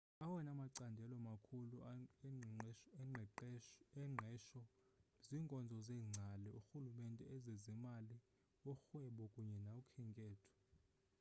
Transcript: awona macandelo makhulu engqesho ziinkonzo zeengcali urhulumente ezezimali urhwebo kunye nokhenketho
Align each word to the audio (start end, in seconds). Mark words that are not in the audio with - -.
awona 0.23 0.51
macandelo 0.61 1.15
makhulu 1.29 1.77
engqesho 4.03 4.61
ziinkonzo 5.23 5.77
zeengcali 5.87 6.49
urhulumente 6.57 7.23
ezezimali 7.35 8.15
urhwebo 8.69 9.23
kunye 9.33 9.57
nokhenketho 9.65 10.49